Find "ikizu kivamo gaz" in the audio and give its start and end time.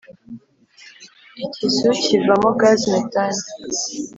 1.45-2.81